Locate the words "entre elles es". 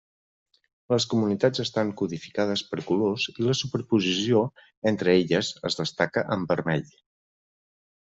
4.93-5.77